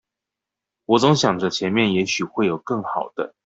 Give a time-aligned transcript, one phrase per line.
[0.85, 3.35] 我總想著前面也許會有更好的